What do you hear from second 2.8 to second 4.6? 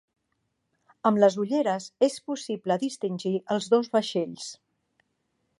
distingir els dos vaixells.